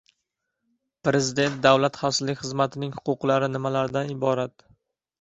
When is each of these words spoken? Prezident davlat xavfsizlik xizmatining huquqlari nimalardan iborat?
Prezident 1.07 1.59
davlat 1.67 2.01
xavfsizlik 2.01 2.41
xizmatining 2.41 2.99
huquqlari 3.05 3.55
nimalardan 3.55 4.15
iborat? 4.19 4.71